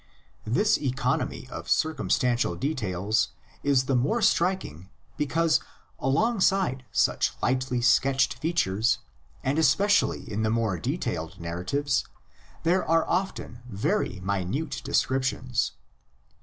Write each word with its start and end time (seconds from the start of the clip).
This 0.47 0.79
economy 0.79 1.47
of 1.51 1.69
circumstantial 1.69 2.55
details 2.55 3.27
is 3.61 3.85
the 3.85 3.95
more 3.95 4.19
striking 4.23 4.89
because 5.15 5.59
alongside 5.99 6.83
such 6.91 7.33
lightly 7.39 7.81
sketched 7.81 8.33
features, 8.39 8.97
and 9.43 9.59
especially 9.59 10.21
in 10.27 10.41
the 10.41 10.49
more 10.49 10.79
detailed 10.79 11.39
narratives, 11.39 12.03
there 12.63 12.83
are 12.83 13.07
often 13.07 13.59
very 13.69 14.19
minute 14.21 14.81
descriptions. 14.83 15.73